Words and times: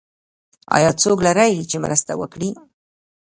ایا 0.75 0.91
څوک 1.01 1.17
لرئ 1.25 1.53
چې 1.69 1.77
مرسته 1.85 2.11
وکړي؟ 2.21 2.49